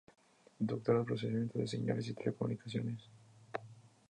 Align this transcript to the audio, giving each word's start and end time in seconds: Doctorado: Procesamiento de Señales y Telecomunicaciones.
Doctorado: 0.71 1.05
Procesamiento 1.05 1.59
de 1.59 1.67
Señales 1.67 2.07
y 2.09 2.15
Telecomunicaciones. 2.15 3.07